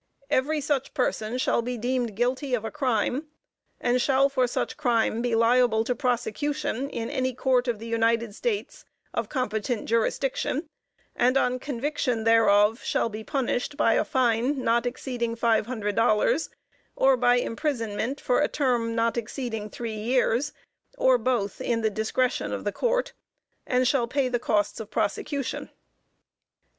[0.31, 3.27] every such person shall be deemed guilty of a crime,
[3.79, 8.33] and shall for such crime be liable to prosecution in any Court of the United
[8.33, 8.83] States
[9.13, 10.67] of competent jurisdiction,
[11.15, 16.49] and on conviction thereof, shall be punished by a fine not exceeding five hundred dollars,
[16.95, 20.51] or by imprisonment for a term not exceeding three years,
[20.97, 23.13] or both, in the discretion of the Court,
[23.67, 25.69] and shall pay the costs of prosecution."